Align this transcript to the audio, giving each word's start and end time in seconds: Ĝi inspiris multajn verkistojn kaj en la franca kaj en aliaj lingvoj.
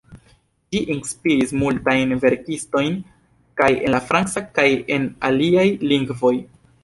Ĝi 0.75 0.79
inspiris 0.93 1.51
multajn 1.63 2.15
verkistojn 2.23 2.97
kaj 3.61 3.69
en 3.75 3.93
la 3.95 4.01
franca 4.07 4.43
kaj 4.57 4.67
en 4.97 5.05
aliaj 5.29 5.67
lingvoj. 5.93 6.35